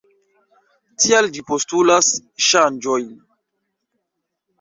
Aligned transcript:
Tial 1.03 1.27
ĝi 1.35 1.43
postulas 1.51 2.09
ŝanĝojn. 2.45 3.05